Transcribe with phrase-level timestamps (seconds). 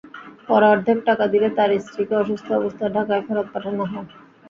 [0.47, 4.07] পরে অর্ধেক টাকা দিলে তাঁর স্ত্রীকে অসুস্থ অবস্থায় ঢাকায় ফেরত পাঠানো হয়।